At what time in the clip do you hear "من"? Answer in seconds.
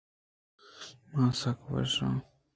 1.13-1.29